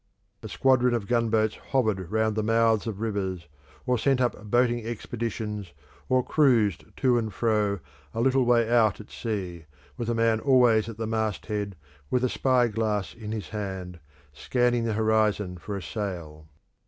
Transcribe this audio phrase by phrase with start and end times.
[0.41, 3.47] A squadron of gunboats hovered round the mouths of rivers,
[3.85, 5.73] or sent up boating expeditions,
[6.09, 7.79] or cruised to and fro
[8.11, 9.65] a little way out at sea,
[9.97, 11.75] with a man always at the mast head
[12.09, 13.99] with a spy glass in his hand,
[14.33, 16.47] scanning the horizon for a sail.